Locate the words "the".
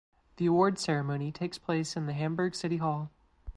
0.37-0.47, 2.07-2.13